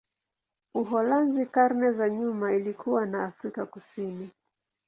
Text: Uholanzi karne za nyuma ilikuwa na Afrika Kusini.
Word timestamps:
Uholanzi 0.73 1.45
karne 1.45 1.91
za 1.93 2.09
nyuma 2.09 2.53
ilikuwa 2.53 3.05
na 3.05 3.25
Afrika 3.25 3.65
Kusini. 3.65 4.29